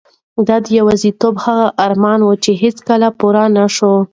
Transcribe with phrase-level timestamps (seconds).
[0.47, 3.93] دا د یوازیتوب هغه ارمان و چې هیڅکله پوره نشو.